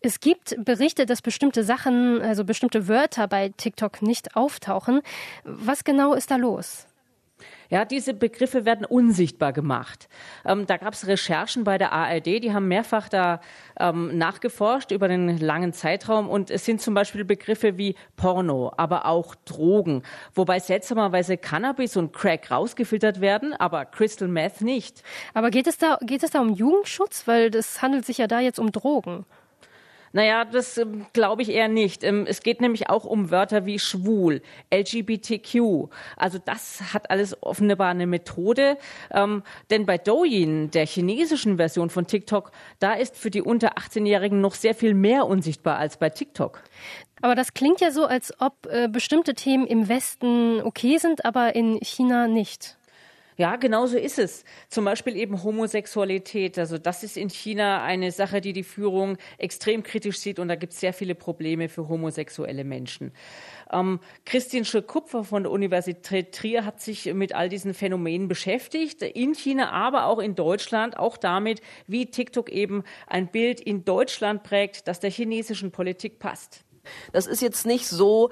[0.00, 5.02] Es gibt Berichte, dass bestimmte Sachen, also bestimmte Wörter bei TikTok nicht auftauchen.
[5.44, 6.86] Was genau ist da los?
[7.70, 10.08] Ja, diese Begriffe werden unsichtbar gemacht.
[10.46, 13.40] Ähm, da gab es Recherchen bei der ARD, die haben mehrfach da
[13.78, 19.04] ähm, nachgeforscht über einen langen Zeitraum und es sind zum Beispiel Begriffe wie Porno, aber
[19.04, 20.02] auch Drogen,
[20.34, 25.02] wobei seltsamerweise Cannabis und Crack rausgefiltert werden, aber Crystal Meth nicht.
[25.34, 27.26] Aber geht es da, geht es da um Jugendschutz?
[27.26, 29.26] Weil das handelt sich ja da jetzt um Drogen.
[30.12, 32.04] Naja, das ähm, glaube ich eher nicht.
[32.04, 34.42] Ähm, es geht nämlich auch um Wörter wie schwul,
[34.72, 35.88] LGBTQ.
[36.16, 38.78] Also das hat alles offenbar eine Methode.
[39.10, 44.40] Ähm, denn bei Douyin, der chinesischen Version von TikTok, da ist für die unter 18-Jährigen
[44.40, 46.62] noch sehr viel mehr unsichtbar als bei TikTok.
[47.20, 51.54] Aber das klingt ja so, als ob äh, bestimmte Themen im Westen okay sind, aber
[51.54, 52.77] in China nicht.
[53.38, 54.44] Ja, genau so ist es.
[54.68, 56.58] Zum Beispiel eben Homosexualität.
[56.58, 60.56] Also das ist in China eine Sache, die die Führung extrem kritisch sieht und da
[60.56, 63.12] gibt es sehr viele Probleme für homosexuelle Menschen.
[63.70, 69.36] Ähm, Christine Schöpfer von der Universität Trier hat sich mit all diesen Phänomenen beschäftigt, in
[69.36, 74.88] China, aber auch in Deutschland, auch damit, wie TikTok eben ein Bild in Deutschland prägt,
[74.88, 76.64] das der chinesischen Politik passt.
[77.12, 78.30] Das ist jetzt nicht so,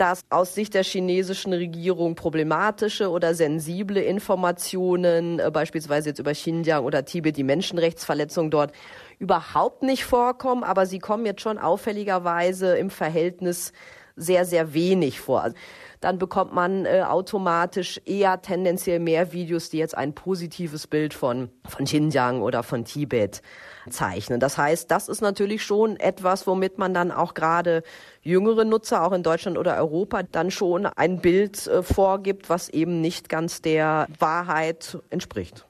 [0.00, 6.84] dass aus Sicht der chinesischen Regierung problematische oder sensible Informationen, äh, beispielsweise jetzt über Xinjiang
[6.84, 8.72] oder Tibet, die Menschenrechtsverletzungen dort,
[9.18, 13.72] überhaupt nicht vorkommen, aber sie kommen jetzt schon auffälligerweise im Verhältnis
[14.16, 15.52] sehr, sehr wenig vor
[16.00, 21.50] dann bekommt man äh, automatisch eher tendenziell mehr Videos, die jetzt ein positives Bild von,
[21.66, 23.42] von Xinjiang oder von Tibet
[23.90, 24.38] zeichnen.
[24.38, 27.82] Das heißt, das ist natürlich schon etwas, womit man dann auch gerade
[28.28, 33.00] jüngere Nutzer, auch in Deutschland oder Europa, dann schon ein Bild äh, vorgibt, was eben
[33.00, 35.64] nicht ganz der Wahrheit entspricht.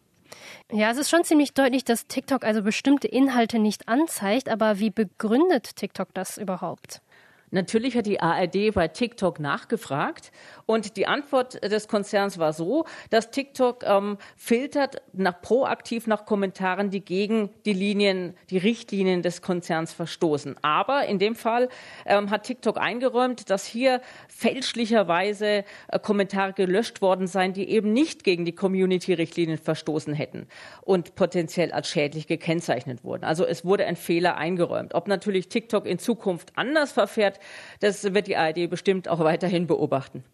[0.70, 4.90] Ja, es ist schon ziemlich deutlich, dass TikTok also bestimmte Inhalte nicht anzeigt, aber wie
[4.90, 7.00] begründet TikTok das überhaupt?
[7.50, 10.32] Natürlich hat die ARD bei TikTok nachgefragt
[10.66, 16.90] und die Antwort des Konzerns war so, dass TikTok ähm, filtert nach proaktiv nach Kommentaren,
[16.90, 20.56] die gegen die Linien, die Richtlinien des Konzerns verstoßen.
[20.62, 21.68] Aber in dem Fall
[22.04, 28.24] ähm, hat TikTok eingeräumt, dass hier fälschlicherweise äh, Kommentare gelöscht worden seien, die eben nicht
[28.24, 30.48] gegen die Community-Richtlinien verstoßen hätten
[30.82, 33.24] und potenziell als schädlich gekennzeichnet wurden.
[33.24, 34.94] Also es wurde ein Fehler eingeräumt.
[34.94, 37.37] Ob natürlich TikTok in Zukunft anders verfährt,
[37.80, 40.24] das wird die ARD bestimmt auch weiterhin beobachten.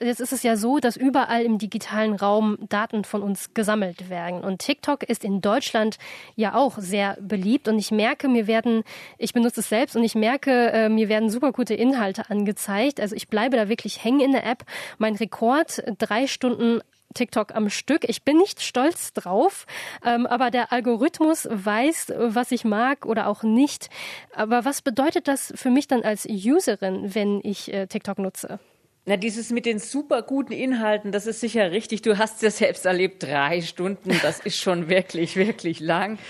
[0.00, 4.42] Jetzt ist es ja so, dass überall im digitalen Raum Daten von uns gesammelt werden.
[4.42, 5.98] Und TikTok ist in Deutschland
[6.36, 7.68] ja auch sehr beliebt.
[7.68, 8.82] Und ich merke, mir werden,
[9.18, 13.00] ich benutze es selbst und ich merke, äh, mir werden super gute Inhalte angezeigt.
[13.00, 14.64] Also ich bleibe da wirklich hängen in der App.
[14.98, 16.80] Mein Rekord, drei Stunden
[17.14, 18.08] TikTok am Stück.
[18.08, 19.66] Ich bin nicht stolz drauf,
[20.04, 23.90] ähm, aber der Algorithmus weiß, was ich mag oder auch nicht.
[24.34, 28.58] Aber was bedeutet das für mich dann als Userin, wenn ich äh, TikTok nutze?
[29.04, 32.02] Na, dieses mit den super guten Inhalten, das ist sicher richtig.
[32.02, 36.20] Du hast es ja selbst erlebt, drei Stunden, das ist schon wirklich, wirklich lang.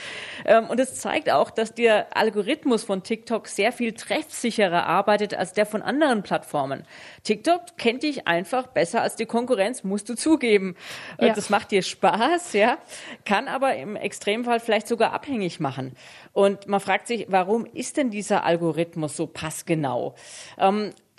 [0.46, 5.52] Ähm, und es zeigt auch, dass der Algorithmus von TikTok sehr viel treffsicherer arbeitet als
[5.52, 6.84] der von anderen Plattformen.
[7.24, 10.74] TikTok kennt dich einfach besser als die Konkurrenz, musst du zugeben.
[11.20, 11.34] Ja.
[11.34, 12.78] Das macht dir Spaß, ja,
[13.26, 15.94] kann aber im Extremfall vielleicht sogar abhängig machen.
[16.32, 20.14] Und man fragt sich, warum ist denn dieser Algorithmus so passgenau?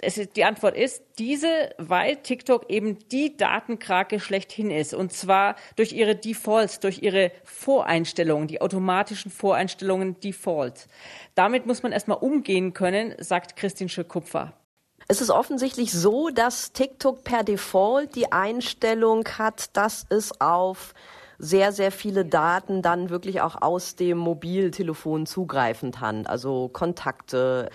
[0.04, 4.94] Ähm, ist, die Antwort ist diese, weil TikTok eben die Datenkrake schlechthin ist.
[4.94, 10.88] Und zwar durch ihre Defaults, durch ihre Voreinstellungen, die automatischen Voreinstellungen Default.
[11.36, 14.54] Damit muss man erstmal umgehen können, sagt Christine Schöpfer.
[15.08, 20.94] Es ist offensichtlich so, dass TikTok per Default die Einstellung hat, dass es auf
[21.38, 26.26] sehr, sehr viele Daten dann wirklich auch aus dem Mobiltelefon zugreifen kann.
[26.26, 27.70] Also Kontakte,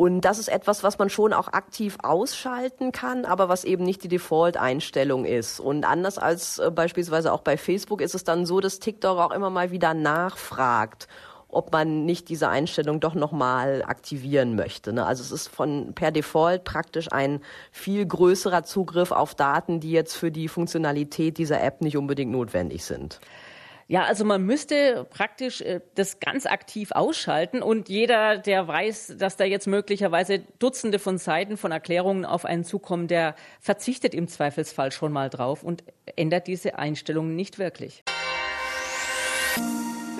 [0.00, 4.02] und das ist etwas, was man schon auch aktiv ausschalten kann, aber was eben nicht
[4.02, 5.60] die Default-Einstellung ist.
[5.60, 9.30] Und anders als äh, beispielsweise auch bei Facebook ist es dann so, dass TikTok auch
[9.30, 11.06] immer mal wieder nachfragt
[11.52, 14.92] ob man nicht diese Einstellung doch nochmal aktivieren möchte.
[14.92, 15.04] Ne?
[15.04, 17.40] Also es ist von per Default praktisch ein
[17.72, 22.84] viel größerer Zugriff auf Daten, die jetzt für die Funktionalität dieser App nicht unbedingt notwendig
[22.84, 23.18] sind.
[23.90, 29.36] Ja, also man müsste praktisch äh, das ganz aktiv ausschalten und jeder, der weiß, dass
[29.36, 34.92] da jetzt möglicherweise Dutzende von Seiten von Erklärungen auf einen zukommen, der verzichtet im Zweifelsfall
[34.92, 35.82] schon mal drauf und
[36.14, 38.04] ändert diese Einstellungen nicht wirklich.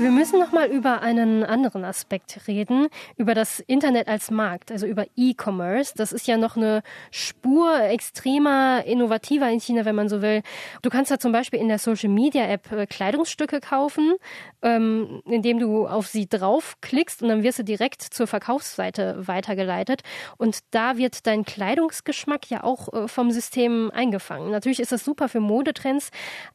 [0.01, 4.87] Wir müssen noch mal über einen anderen Aspekt reden, über das Internet als Markt, also
[4.87, 5.93] über E-Commerce.
[5.95, 10.41] Das ist ja noch eine Spur extremer, innovativer in China, wenn man so will.
[10.81, 14.15] Du kannst ja zum Beispiel in der Social Media App äh, Kleidungsstücke kaufen,
[14.63, 20.03] ähm, indem du auf sie draufklickst und dann wirst du direkt zur Verkaufsseite weitergeleitet.
[20.37, 24.51] Und da wird dein Kleidungsgeschmack ja auch äh, vom System eingefangen.
[24.51, 26.11] Natürlich ist das super für Modetrends,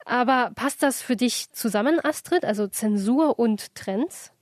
[0.06, 2.46] aber passt das für dich zusammen, Astrid?
[2.46, 4.35] Also Zensur und Trends?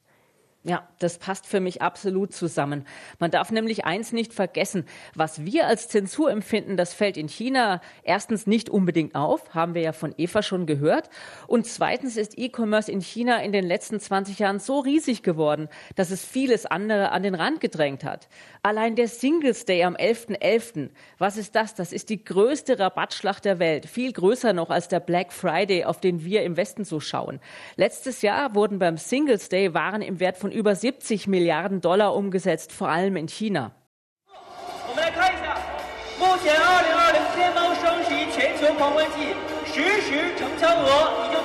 [0.65, 2.87] Ja, das passt für mich absolut zusammen.
[3.19, 4.85] Man darf nämlich eins nicht vergessen.
[5.13, 9.81] Was wir als Zensur empfinden, das fällt in China erstens nicht unbedingt auf, haben wir
[9.81, 11.09] ja von Eva schon gehört.
[11.47, 16.11] Und zweitens ist E-Commerce in China in den letzten 20 Jahren so riesig geworden, dass
[16.11, 18.29] es vieles andere an den Rand gedrängt hat.
[18.61, 21.75] Allein der Singles Day am 11.11., .11., was ist das?
[21.75, 23.85] Das ist die größte Rabattschlacht der Welt.
[23.85, 27.41] Viel größer noch als der Black Friday, auf den wir im Westen so schauen.
[27.75, 32.71] Letztes Jahr wurden beim Singles Day Waren im Wert von über 70 Milliarden Dollar umgesetzt,
[32.71, 33.71] vor allem in China.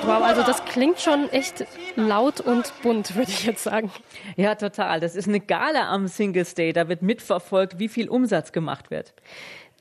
[0.03, 3.91] Wow, also das klingt schon echt laut und bunt, würde ich jetzt sagen.
[4.37, 4.99] Ja, total.
[4.99, 6.73] Das ist eine Gala am Singles Day.
[6.73, 9.13] Da wird mitverfolgt, wie viel Umsatz gemacht wird.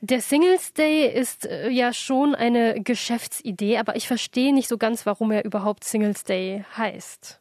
[0.01, 5.07] Der Singles Day ist äh, ja schon eine Geschäftsidee, aber ich verstehe nicht so ganz,
[5.07, 7.41] warum er überhaupt Singles Day heißt.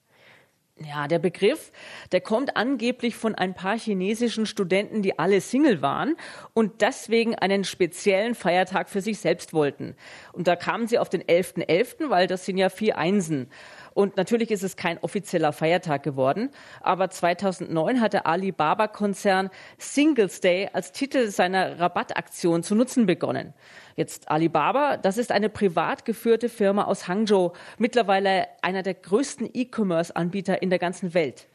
[0.85, 1.71] Ja, der Begriff,
[2.11, 6.15] der kommt angeblich von ein paar chinesischen Studenten, die alle Single waren
[6.53, 9.95] und deswegen einen speziellen Feiertag für sich selbst wollten.
[10.33, 13.49] Und da kamen sie auf den 11.11., .11., weil das sind ja vier Einsen.
[13.97, 16.51] Und natürlich ist es kein offizieller Feiertag geworden.
[16.81, 23.55] Aber 2009 hat der Alibaba-Konzern Singles Day als Titel seiner Rabattaktion zu nutzen begonnen.
[23.95, 30.61] Jetzt Alibaba, das ist eine privat geführte Firma aus Hangzhou, mittlerweile einer der größten E-Commerce-Anbieter
[30.61, 31.47] in der ganzen Welt.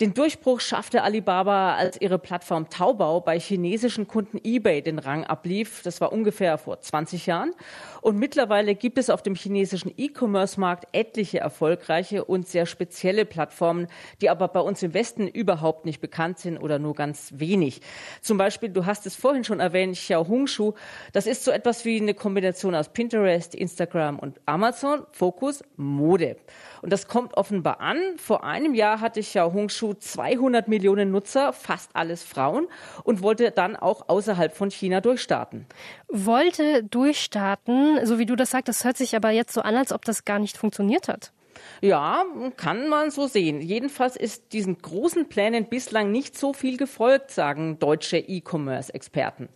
[0.00, 5.82] Den Durchbruch schaffte Alibaba, als ihre Plattform Taobao bei chinesischen Kunden eBay den Rang ablief.
[5.82, 7.52] Das war ungefähr vor 20 Jahren.
[8.00, 13.88] Und mittlerweile gibt es auf dem chinesischen E-Commerce-Markt etliche erfolgreiche und sehr spezielle Plattformen,
[14.20, 17.80] die aber bei uns im Westen überhaupt nicht bekannt sind oder nur ganz wenig.
[18.20, 20.74] Zum Beispiel, du hast es vorhin schon erwähnt, Xiaohongshu.
[21.12, 25.06] Das ist so etwas wie eine Kombination aus Pinterest, Instagram und Amazon.
[25.12, 26.36] Fokus Mode.
[26.82, 27.98] Und das kommt offenbar an.
[28.16, 32.68] Vor einem Jahr hatte Xiaohongshu 200 Millionen Nutzer, fast alles Frauen,
[33.04, 35.66] und wollte dann auch außerhalb von China durchstarten.
[36.08, 39.92] Wollte durchstarten, so wie du das sagst, das hört sich aber jetzt so an, als
[39.92, 41.32] ob das gar nicht funktioniert hat.
[41.80, 42.24] Ja,
[42.56, 43.60] kann man so sehen.
[43.60, 49.48] Jedenfalls ist diesen großen Plänen bislang nicht so viel gefolgt, sagen deutsche E-Commerce-Experten.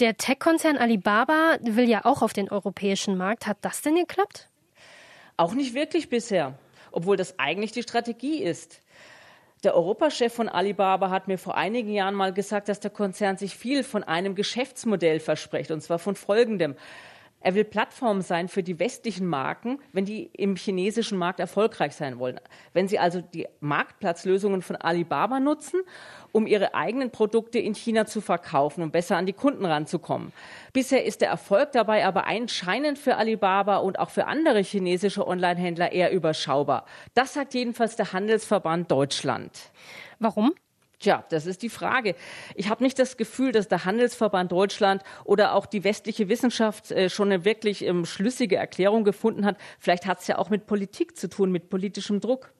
[0.00, 3.46] Der Tech-Konzern Alibaba will ja auch auf den europäischen Markt.
[3.46, 4.48] Hat das denn geklappt?
[5.36, 6.58] Auch nicht wirklich bisher,
[6.90, 8.80] obwohl das eigentlich die Strategie ist.
[9.62, 13.56] Der Europachef von Alibaba hat mir vor einigen Jahren mal gesagt, dass der Konzern sich
[13.56, 16.74] viel von einem Geschäftsmodell verspricht, und zwar von folgendem.
[17.44, 22.18] Er will Plattform sein für die westlichen Marken, wenn die im chinesischen Markt erfolgreich sein
[22.18, 22.40] wollen.
[22.72, 25.82] Wenn sie also die Marktplatzlösungen von Alibaba nutzen,
[26.32, 30.32] um ihre eigenen Produkte in China zu verkaufen und um besser an die Kunden ranzukommen.
[30.72, 35.92] Bisher ist der Erfolg dabei aber anscheinend für Alibaba und auch für andere chinesische Onlinehändler
[35.92, 36.86] eher überschaubar.
[37.12, 39.70] Das sagt jedenfalls der Handelsverband Deutschland.
[40.18, 40.54] Warum?
[41.04, 42.14] Tja, das ist die Frage.
[42.54, 47.10] Ich habe nicht das Gefühl, dass der Handelsverband Deutschland oder auch die westliche Wissenschaft äh,
[47.10, 49.58] schon eine wirklich ähm, schlüssige Erklärung gefunden hat.
[49.78, 52.54] Vielleicht hat es ja auch mit Politik zu tun, mit politischem Druck.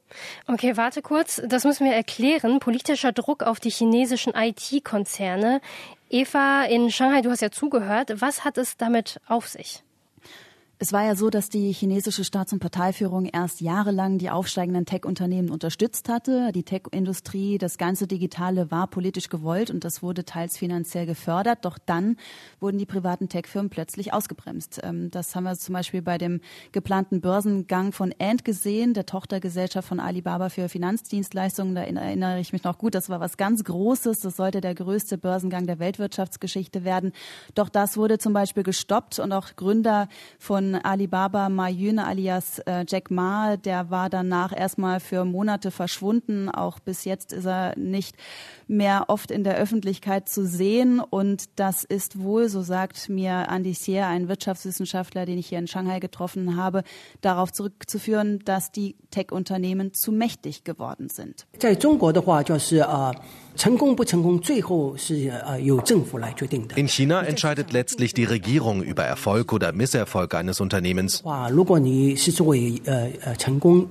[0.46, 1.40] Okay, warte kurz.
[1.46, 2.58] Das müssen wir erklären.
[2.58, 5.62] Politischer Druck auf die chinesischen IT-Konzerne.
[6.10, 8.20] Eva, in Shanghai, du hast ja zugehört.
[8.20, 9.82] Was hat es damit auf sich?
[10.80, 15.50] Es war ja so, dass die chinesische Staats- und Parteiführung erst jahrelang die aufsteigenden Tech-Unternehmen
[15.50, 16.50] unterstützt hatte.
[16.52, 21.64] Die Tech-Industrie, das ganze Digitale war politisch gewollt und das wurde teils finanziell gefördert.
[21.64, 22.16] Doch dann
[22.58, 24.80] wurden die privaten Tech-Firmen plötzlich ausgebremst.
[24.82, 26.40] Ähm, das haben wir zum Beispiel bei dem
[26.72, 31.76] geplanten Börsengang von Ant gesehen, der Tochtergesellschaft von Alibaba für Finanzdienstleistungen.
[31.76, 32.96] Da erinnere ich mich noch gut.
[32.96, 34.18] Das war was ganz Großes.
[34.20, 37.12] Das sollte der größte Börsengang der Weltwirtschaftsgeschichte werden.
[37.54, 40.08] Doch das wurde zum Beispiel gestoppt und auch Gründer
[40.40, 46.49] von von Alibaba Mayun alias äh, Jack Ma, der war danach erstmal für Monate verschwunden.
[46.49, 48.15] Auch bis jetzt ist er nicht
[48.67, 51.01] mehr oft in der Öffentlichkeit zu sehen.
[51.01, 55.67] Und das ist wohl, so sagt mir Andy Xier, ein Wirtschaftswissenschaftler, den ich hier in
[55.67, 56.81] Shanghai getroffen habe,
[57.21, 61.45] darauf zurückzuführen, dass die Tech-Unternehmen zu mächtig geworden sind.
[61.59, 63.13] 在中国的话，就是呃。
[66.76, 71.22] in China entscheidet letztlich die Regierung über Erfolg oder Misserfolg eines Unternehmens.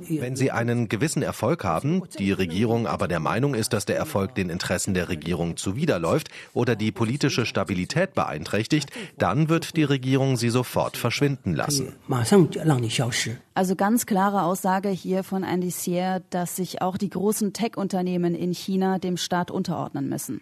[0.10, 4.36] Wenn sie einen gewissen Erfolg haben, die Regierung aber der Meinung ist, dass der Erfolg
[4.36, 10.50] den Interessen der Regierung zuwiderläuft oder die politische Stabilität beeinträchtigt, dann wird die Regierung sie
[10.50, 11.94] sofort verschwinden lassen.
[13.56, 18.52] Also ganz klare Aussage hier von Andy Sier, dass sich auch die großen Tech-Unternehmen in
[18.54, 20.42] China dem Staat unterordnen müssen.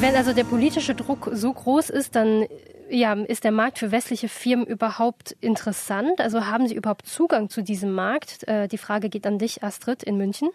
[0.00, 2.46] Wenn also der politische Druck so groß ist, dann
[2.92, 6.20] Ja, ist der Markt für westliche Firmen überhaupt interessant?
[6.20, 8.48] Also haben sie überhaupt Zugang zu diesem Markt?
[8.48, 10.48] Äh, die Frage geht an dich, Astrid, in München.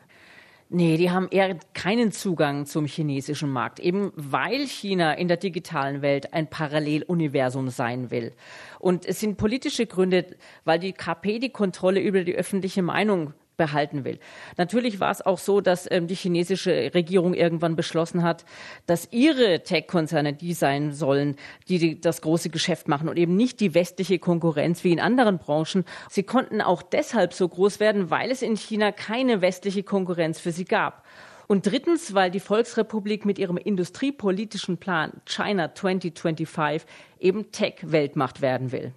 [0.69, 6.01] Nee, die haben eher keinen Zugang zum chinesischen Markt, eben weil China in der digitalen
[6.01, 8.33] Welt ein Paralleluniversum sein will.
[8.79, 10.25] Und es sind politische Gründe,
[10.63, 14.19] weil die KP die Kontrolle über die öffentliche Meinung behalten will.
[14.57, 18.45] Natürlich war es auch so, dass ähm, die chinesische Regierung irgendwann beschlossen hat,
[18.85, 21.35] dass ihre Tech-Konzerne die sein sollen,
[21.67, 25.37] die, die das große Geschäft machen und eben nicht die westliche Konkurrenz wie in anderen
[25.37, 25.85] Branchen.
[26.09, 30.51] Sie konnten auch deshalb so groß werden, weil es in China keine westliche Konkurrenz für
[30.51, 31.05] sie gab.
[31.47, 38.93] Und drittens, weil die Volksrepublik mit ihrem industriepolitischen Plan China 2025 eben Tech-Weltmacht werden will.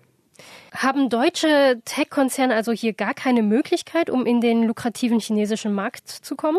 [0.73, 6.37] Haben deutsche Tech-Konzerne also hier gar keine Möglichkeit, um in den lukrativen chinesischen Markt zu
[6.37, 6.59] kommen?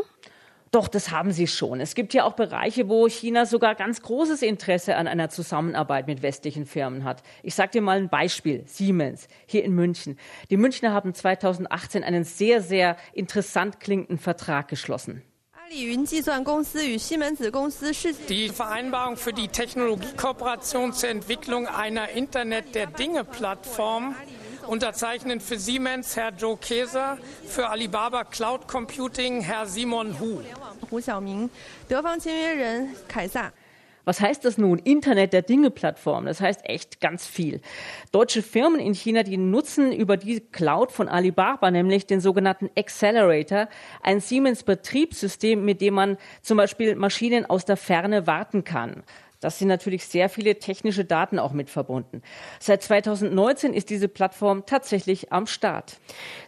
[0.72, 1.80] Doch, das haben sie schon.
[1.80, 6.22] Es gibt ja auch Bereiche, wo China sogar ganz großes Interesse an einer Zusammenarbeit mit
[6.22, 7.24] westlichen Firmen hat.
[7.42, 8.64] Ich sage dir mal ein Beispiel.
[8.68, 10.20] Siemens, hier in München.
[10.52, 15.24] Die Münchner haben 2018 einen sehr, sehr interessant klingenden Vertrag geschlossen.
[18.30, 24.16] Die Vereinbarung für die Technologiekooperation zur Entwicklung einer Internet der Dinge Plattform
[24.66, 30.42] unterzeichnen für Siemens Herr Joe Keser, für Alibaba Cloud Computing Herr Simon Hu.
[34.06, 34.80] Was heißt das nun?
[34.80, 36.26] Internet der Dinge Plattform.
[36.26, 37.62] Das heißt echt ganz viel.
[38.12, 43.68] Deutsche Firmen in China, die nutzen über die Cloud von Alibaba, nämlich den sogenannten Accelerator,
[44.02, 49.04] ein Siemens Betriebssystem, mit dem man zum Beispiel Maschinen aus der Ferne warten kann.
[49.40, 52.22] Das sind natürlich sehr viele technische Daten auch mit verbunden.
[52.60, 55.98] Seit 2019 ist diese Plattform tatsächlich am Start.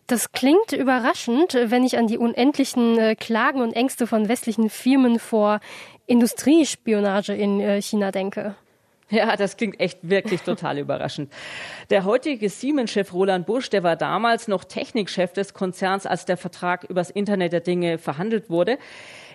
[0.08, 5.20] Das klingt überraschend, wenn ich an die unendlichen äh, Klagen und Ängste von westlichen Firmen
[5.20, 5.62] vor
[6.12, 8.56] Industriespionage in äh, China denke.
[9.10, 11.34] Ja, das klingt echt wirklich total überraschend.
[11.90, 16.86] Der heutige Siemens-Chef Roland Busch, der war damals noch Technikchef des Konzerns, als der Vertrag
[16.86, 18.78] übers Internet der Dinge verhandelt wurde.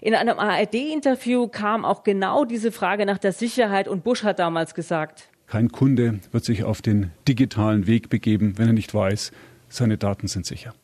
[0.01, 4.75] In einem ARD-Interview kam auch genau diese Frage nach der Sicherheit und Busch hat damals
[4.75, 9.31] gesagt, kein Kunde wird sich auf den digitalen Weg begeben, wenn er nicht weiß,
[9.69, 10.75] seine Daten sind sicher.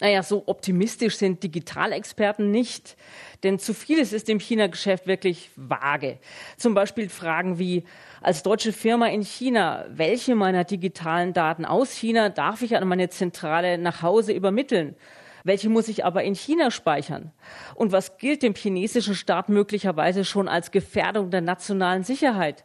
[0.00, 2.96] Naja, so optimistisch sind Digitalexperten nicht.
[3.42, 6.18] Denn zu vieles ist im China-Geschäft wirklich vage.
[6.56, 7.84] Zum Beispiel Fragen wie,
[8.22, 13.10] als deutsche Firma in China, welche meiner digitalen Daten aus China darf ich an meine
[13.10, 14.96] Zentrale nach Hause übermitteln?
[15.44, 17.32] Welche muss ich aber in China speichern?
[17.74, 22.64] Und was gilt dem chinesischen Staat möglicherweise schon als Gefährdung der nationalen Sicherheit?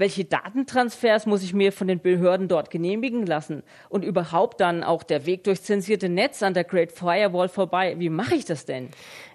[0.00, 5.02] Welche Datentransfers muss ich mir von den Behörden dort genehmigen lassen und überhaupt dann auch
[5.02, 7.94] der Weg durch zensierte Netz an der Great Firewall vorbei.
[7.98, 8.88] Wie mache ich das denn?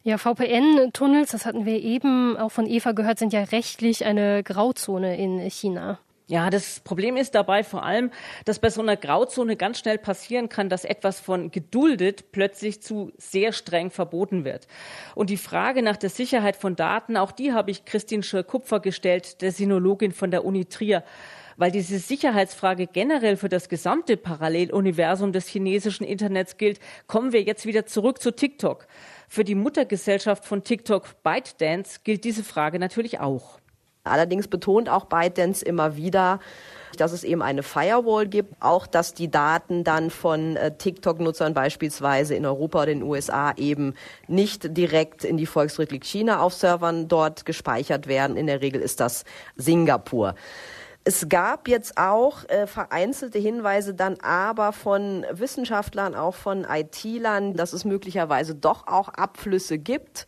[0.04, 5.18] Ja, VPN-Tunnels, das hatten wir eben auch von Eva gehört, sind ja rechtlich eine Grauzone
[5.18, 6.00] in China.
[6.28, 8.10] Ja, das Problem ist dabei vor allem,
[8.46, 13.12] dass bei so einer Grauzone ganz schnell passieren kann, dass etwas von geduldet plötzlich zu
[13.18, 14.68] sehr streng verboten wird.
[15.14, 19.44] Und die Frage nach der Sicherheit von Daten, auch die habe ich Christine Schör-Kupfer gestellt,
[19.44, 21.04] der Sinologin von der Uni Trier
[21.58, 27.66] weil diese Sicherheitsfrage generell für das gesamte Paralleluniversum des chinesischen Internets gilt, kommen wir jetzt
[27.66, 28.88] wieder zurück zu TikTok.
[29.30, 33.60] Für die Muttergesellschaft von TikTok ByteDance gilt diese Frage natürlich auch.
[34.06, 36.40] Allerdings betont auch ByteDance immer wieder,
[36.98, 42.36] dass es eben eine Firewall gibt, auch dass die Daten dann von äh, TikTok-Nutzern beispielsweise
[42.36, 43.96] in Europa oder den USA eben
[44.28, 48.38] nicht direkt in die Volksrepublik China auf Servern dort gespeichert werden.
[48.38, 49.26] In der Regel ist das
[49.56, 50.36] Singapur.
[51.04, 57.74] Es gab jetzt auch äh, vereinzelte Hinweise dann aber von Wissenschaftlern, auch von IT-Lern, dass
[57.74, 60.26] es möglicherweise doch auch Abflüsse gibt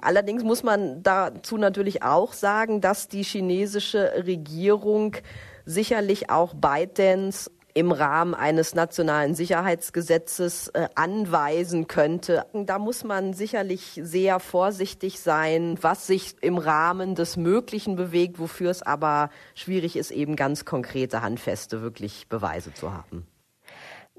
[0.00, 5.16] Allerdings muss man dazu natürlich auch sagen, dass die chinesische Regierung
[5.64, 12.44] sicherlich auch ByteDance im Rahmen eines nationalen Sicherheitsgesetzes äh, anweisen könnte.
[12.52, 18.70] Da muss man sicherlich sehr vorsichtig sein, was sich im Rahmen des Möglichen bewegt, wofür
[18.70, 23.26] es aber schwierig ist, eben ganz konkrete, handfeste wirklich Beweise zu haben.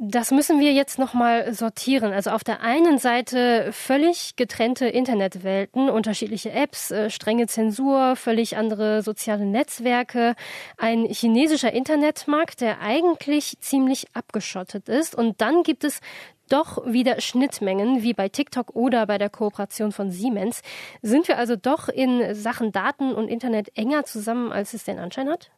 [0.02, 2.14] Das müssen wir jetzt nochmal sortieren.
[2.14, 9.02] Also auf der einen Seite völlig getrennte Internetwelten, unterschiedliche Apps, äh, strenge Zensur, völlig andere
[9.02, 10.36] soziale Netzwerke,
[10.78, 15.16] ein chinesischer Internetmarkt, der eigentlich ziemlich abgeschottet ist.
[15.16, 16.00] Und dann gibt es
[16.48, 20.62] doch wieder Schnittmengen, wie bei TikTok oder bei der Kooperation von Siemens.
[21.02, 25.28] Sind wir also doch in Sachen Daten und Internet enger zusammen, als es den Anschein
[25.28, 25.52] hat?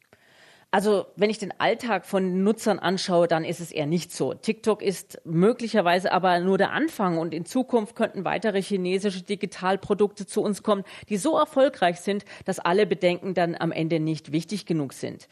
[0.74, 4.34] Also, wenn ich den Alltag von Nutzern anschaue, dann ist es eher nicht so.
[4.34, 10.42] TikTok ist möglicherweise aber nur der Anfang und in Zukunft könnten weitere chinesische Digitalprodukte zu
[10.42, 14.94] uns kommen, die so erfolgreich sind, dass alle Bedenken dann am Ende nicht wichtig genug
[14.94, 15.28] sind.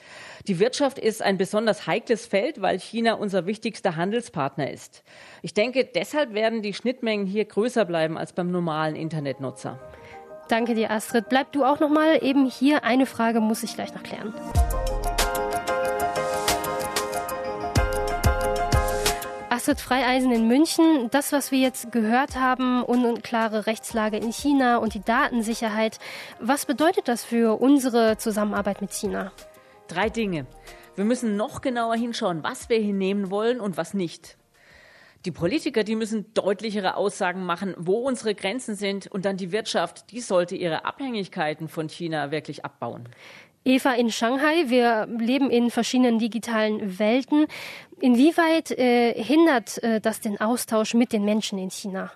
[0.46, 5.04] Die Wirtschaft ist ein besonders heikles Feld, weil China unser wichtigster Handelspartner ist.
[5.42, 9.80] Ich denke, deshalb werden die Schnittmengen hier größer bleiben als beim normalen Internetnutzer.
[10.50, 11.30] Danke dir, Astrid.
[11.30, 12.84] Bleib du auch noch mal eben hier.
[12.84, 14.34] Eine Frage muss ich gleich noch klären.
[19.60, 21.10] Astrid Freieisen in München.
[21.12, 25.99] Das, was wir jetzt gehört haben, unklare Rechtslage in China und die Datensicherheit,
[26.39, 29.34] was bedeutet das für unsere Zusammenarbeit mit China?
[29.89, 30.45] Drei Dinge.
[30.95, 34.38] Wir müssen noch genauer hinschauen, was wir hinnehmen wollen und was nicht.
[35.26, 40.12] Die Politiker, die müssen deutlichere Aussagen machen, wo unsere Grenzen sind und dann die Wirtschaft,
[40.12, 43.10] die sollte ihre Abhängigkeiten von China wirklich abbauen.
[43.66, 47.45] Eva in Shanghai, wir leben in verschiedenen digitalen Welten.
[48.02, 52.12] Inwieweit äh, hindert äh, das den Austausch mit den Menschen in China?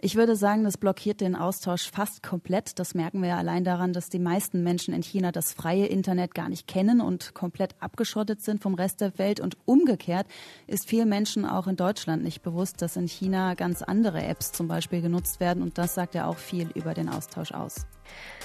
[0.00, 2.78] Ich würde sagen, das blockiert den Austausch fast komplett.
[2.78, 6.36] Das merken wir ja allein daran, dass die meisten Menschen in China das freie Internet
[6.36, 9.40] gar nicht kennen und komplett abgeschottet sind vom Rest der Welt.
[9.40, 10.28] Und umgekehrt
[10.68, 14.68] ist vielen Menschen auch in Deutschland nicht bewusst, dass in China ganz andere Apps zum
[14.68, 15.64] Beispiel genutzt werden.
[15.64, 17.84] Und das sagt ja auch viel über den Austausch aus.